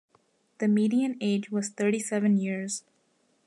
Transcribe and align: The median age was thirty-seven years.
The 0.57 0.67
median 0.67 1.15
age 1.21 1.51
was 1.51 1.69
thirty-seven 1.69 2.37
years. 2.37 2.83